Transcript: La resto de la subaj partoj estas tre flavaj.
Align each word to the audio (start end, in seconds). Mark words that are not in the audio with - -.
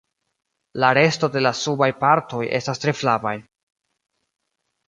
La 0.83 0.89
resto 0.97 1.29
de 1.35 1.43
la 1.47 1.51
subaj 1.59 1.91
partoj 2.05 2.41
estas 2.61 2.83
tre 2.87 2.97
flavaj. 3.03 3.35